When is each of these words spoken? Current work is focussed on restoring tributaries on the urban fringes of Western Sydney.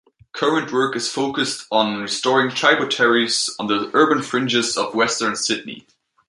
Current 0.33 0.73
work 0.73 0.95
is 0.95 1.11
focussed 1.13 1.67
on 1.71 2.01
restoring 2.01 2.49
tributaries 2.49 3.53
on 3.59 3.67
the 3.67 3.91
urban 3.93 4.23
fringes 4.23 4.75
of 4.75 4.95
Western 4.95 5.35
Sydney. 5.35 5.85